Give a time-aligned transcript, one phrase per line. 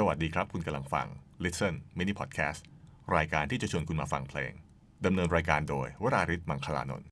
[0.00, 1.06] สวัสดีครับ คุณกำลังฟัง
[1.44, 2.60] Listen Mini Podcast
[3.16, 4.52] รายการที่จะชวนคุณมาฟังเพลง
[5.04, 7.06] ดำเนินรายการโดยวราริศมังคลานนท์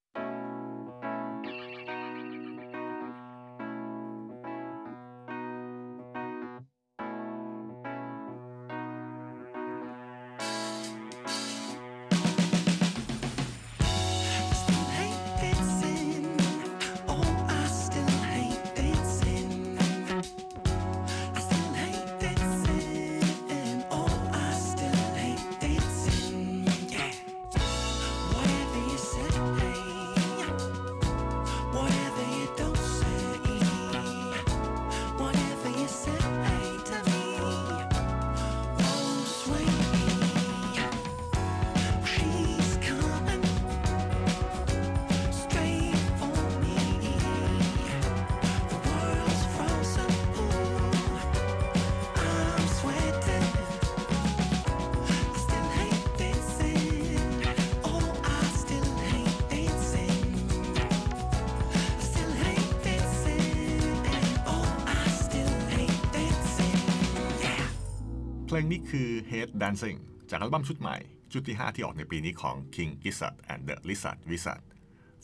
[68.48, 69.98] เพลงนี้คือ Head Dancing
[70.30, 70.97] จากอัลบั้มชุดใหม่
[71.33, 74.62] ชุดที่ 5 ที่ออกในปีนี้ของ King Gizzard and the Lizard Wizard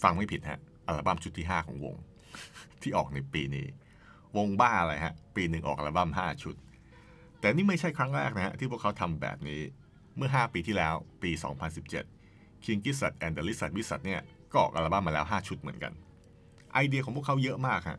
[0.02, 1.96] ฟังไม่ผิดฮะ อัลบั้มชุดที่ 5 ของวง
[2.82, 3.66] ที่ออกในปีนี้
[4.36, 6.54] วงบ้าอะไรฮะ ปีหนึ่งออกอัลบั้ม 5 ชุด
[7.40, 9.60] แต่นี่ไม่ใช่ครั้งแรกนะฮะ ที่พวกเขาทำแบบนี้
[10.16, 11.30] เมื่อ 5 ปีที่แล้ว ปี
[11.98, 14.20] 2017 King Gizzard and the Lizard Wizard เนี่ย
[14.52, 15.92] ก็ออกอัลบั้มมาแล้ว 5 ชุดเหมือนกัน
[16.72, 17.98] ไอเดียของพวกเขาเยอะมากฮะ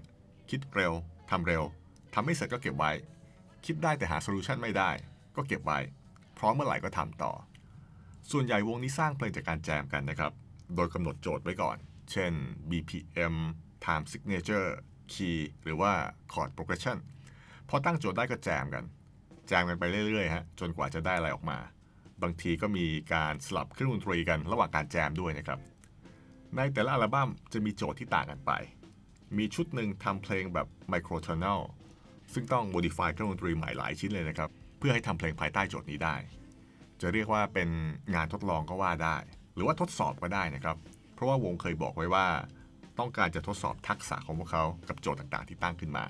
[0.49, 0.93] คิดเร็ว
[1.31, 1.63] ทำเร็ว
[2.13, 2.91] ทำไม่เสร็จก็เก็บไว้
[3.65, 4.91] คิดได้แต่หาโซลูชันไม่ได้
[5.35, 5.79] ก็เก็บไว้
[6.37, 7.33] พร้อมเมื่อไหร่ก็ทำต่อ
[8.31, 10.31] ส่วนใหญ่วงนี้สร้างเพลงจากการแจมกันนะครับ
[10.75, 11.77] โดยกำหนดโจทย์ไว้ก่อน
[12.11, 12.31] เช่น
[12.69, 13.35] BPM
[13.83, 14.69] time signature
[15.13, 15.91] key หรือว่า
[16.31, 16.97] chord progression
[17.69, 18.83] พอตั้งโจทย์ได้ก็แจมกัน
[19.47, 21.57] แจมกันไปเรื่อยๆฮะจนกว่าจะได้อะไรออกมา
[22.23, 25.59] บางทีก็มีการสลับเครื่องดนตรีกันระหว่างการแจมด้วยนะครับ
[26.55, 28.51] ในแต่ละอัลบั้มจะมีโจทย์ที่ต่างกันไป
[29.37, 31.61] มีชุดหนึ่งทำเพลงแบบ microtonal
[32.33, 34.49] ซึ่งต้อง modify เครื่องดนตรีใหม่หลายชิ้นเลยนะครับ
[34.85, 36.15] พื่อให้ทำเพลงภายใต้โจทย์นี้ได้
[37.01, 37.69] จะเรียกว่าเป็น
[38.15, 39.17] งานทดลองก็ว่าได้
[39.55, 40.77] หรือว่าทดสอบก็ได้นะครับ
[41.13, 42.25] เพราะว่าวงเคยบอกไว้ว่า
[42.99, 46.05] ต้องการจะทดสอบทักษะของพวกเขากับโจทย์ต่างๆ ที่ตั้งขึ้นมา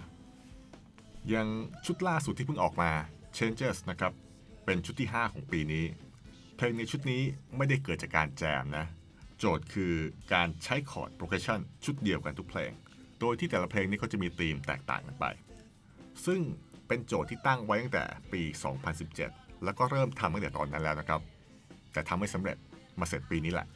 [1.33, 1.47] ย่าง
[1.85, 2.91] ชุดล่าสุดที่เพิ่งออกมา
[3.38, 4.13] Changes นะครับ
[4.66, 5.85] เป็นชุดที่ 5 ของปีนี้
[6.56, 7.22] เพลงในชุดนี้
[7.57, 8.85] ไม่ได้เกิดจากการแจมนะ
[9.39, 9.94] โจทย์คือ
[10.33, 12.72] การใช้คอร์ด progression ชุดเดียวกันทุกเพลง
[13.19, 15.25] โดยที่แต่ละเพลงนี้ก็จะมีธีมแตกต่างกันไป
[16.25, 16.41] ซึ่ง
[16.93, 18.41] เป็นโจทย์ที่ตั้งไว้ตั้งแต่ปี
[19.03, 21.21] 2017 แล้วก็เริ่มทำตั้งแต่ตอนนั้นแล้วนะครับ
[21.93, 22.57] แต่ทำไม่สำเร็จ
[22.99, 23.67] มาเสร็จปีนี้แหละ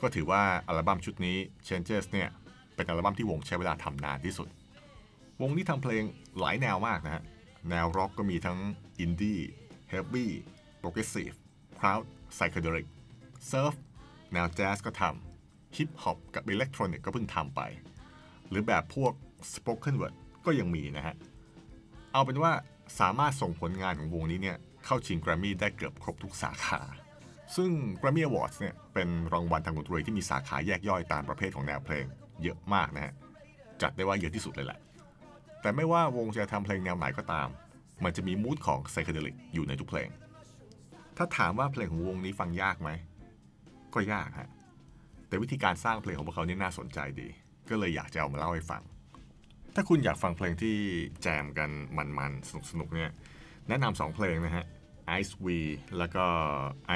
[0.00, 1.36] ก็ถือว่าอัลบั้มชุดนี้
[1.68, 2.28] Changes เนี่ย
[2.74, 4.48] เป็นอัลบั้มที่วงใช้เวลาทำนานที่สุด
[5.40, 6.04] วงนี้ทำเพลง
[6.38, 7.22] หลายแนวมากนะฮะ
[7.70, 8.58] แนวร็อกก็มีทั้ง
[8.98, 11.32] indie heavy progressive
[11.80, 12.86] kraut psychedelic
[13.48, 13.72] surf
[14.32, 17.60] แนวแจ๊สก็ทำฮิปฮอปกับ electronic ก็เพิ่งทำไป
[18.48, 19.12] หรือแบบพวก
[19.54, 20.14] spoken word
[20.46, 21.16] ก็ยังมีนะฮะ
[22.18, 22.52] เอาเป็นว่า
[23.00, 26.80] สามารถส่งผลงานของวงนี้เนี่ยเข้าชิงแกรมมี่ได้เกือบครบทุกสาขา
[27.56, 27.70] ซึ่ง
[28.00, 32.04] Grammy Awards เนี่ยเป็นรางวัลทางดนตรีที่มีสาขาแยกย่อยตามประเภทของแนวเพลง
[32.42, 33.14] เยอะมากนะฮะ
[33.82, 34.78] จัดได้ว่าเยอะที่สุดเลยแหละ
[35.60, 37.48] แต่ไม่ว่าวงจะทำเพลงแนวไหนก็ตาม
[38.04, 40.08] มันจะมีมูดของไซเคเดลิกอยู่ในทุกเพลง
[41.16, 42.90] ถ้าถามว่าเพลงของวงนี้ฟังยากไหม
[43.94, 44.48] ก็ยากฮะ
[45.28, 47.28] แต่วิธีการสร้างเพลงของพวกเขานี่น่าสนใจดี
[47.68, 48.82] ก็เลยอยากจะเอามาเล่าให้ฟัง
[49.74, 50.76] ถ้าคุณอยากฟังเพลงที่
[51.22, 51.70] แจมกัน
[52.18, 53.10] มันๆ สนุกๆเนี่ย
[53.68, 54.66] แนะนำสองเพลงนะฮะ
[55.20, 55.46] Ice V
[55.98, 56.24] แล้วก็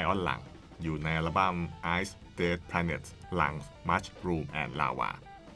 [0.01, 0.41] Ion หลัง
[0.83, 1.55] อยู่ในอัลบั้ม
[1.99, 3.53] Ice Dead Planets หลัง
[3.89, 5.09] Mushroom and Lava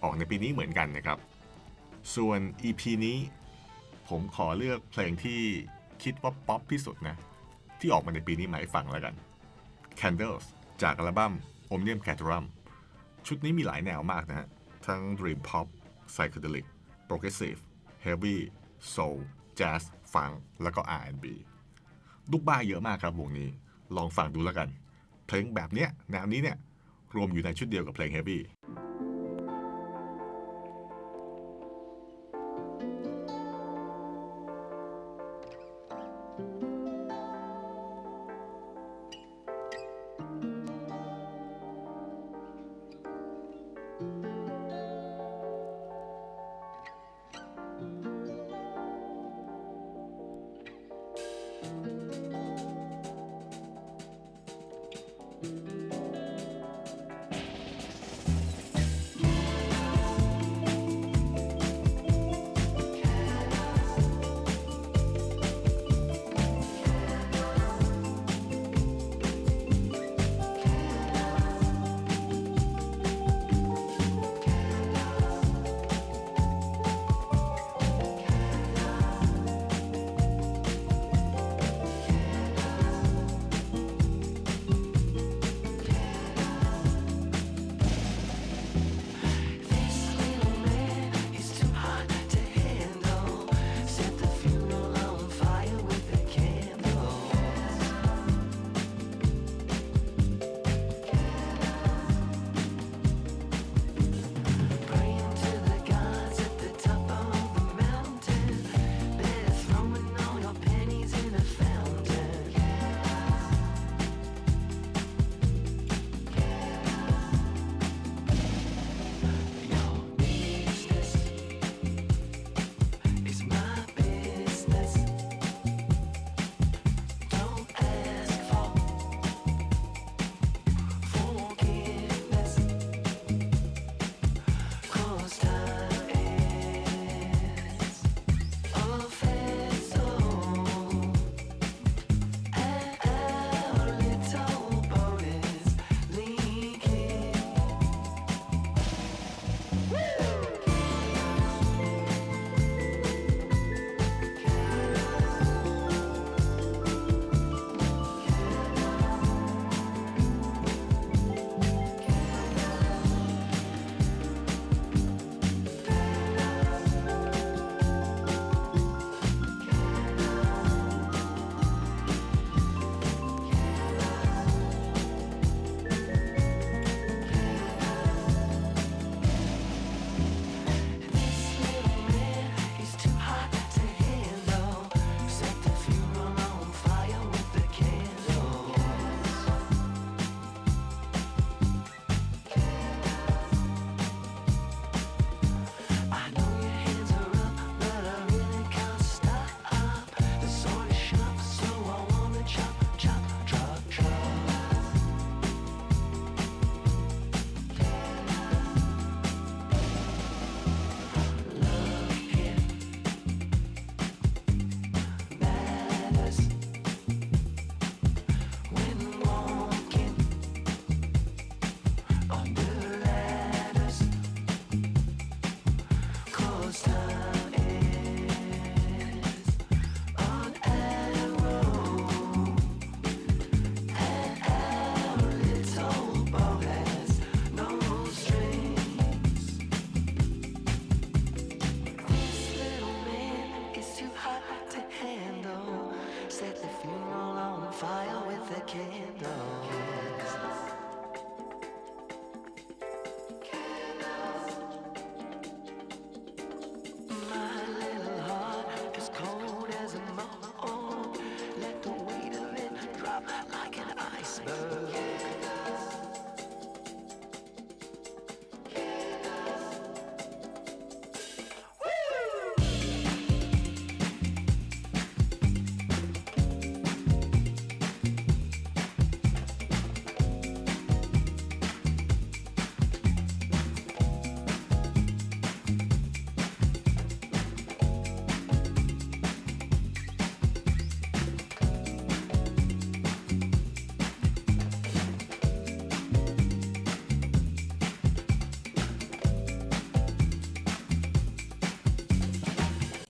[0.03, 1.17] ออกในปีนี้เหมือนกันนะครับ
[2.15, 3.17] ส่วน EP นี้
[4.09, 5.41] ผมขอเลือกเพลงที่
[6.03, 7.15] คิดว่าป๊อปที่สุดนะ
[7.79, 9.13] ที่ออกมาในปีนี้มาให้ฟังแล้วกัน
[9.99, 10.45] Candles
[10.81, 11.33] จากอัลบั้ม
[11.71, 12.45] Omnium Caterham
[13.27, 14.47] ชุดนี้มีหลายแนวมากนะฮะ
[14.87, 15.67] ทั้ง Dream Pop
[16.13, 16.65] Psychedelic
[17.07, 17.59] Progressive
[18.05, 18.37] Heavy
[18.93, 19.17] Soul
[19.59, 21.25] Jazz Funk แล้วก็ R&B
[22.31, 23.49] ลูกบ้าเยอะมากครับวงนี้
[23.95, 24.69] ลองฟังดูแล้วกัน
[25.27, 26.57] เพลงแบบเนี้ยแนวนี้เนี่ย
[27.15, 28.39] รวมอยู่ในชุดเดียวกับเพลง Heavy「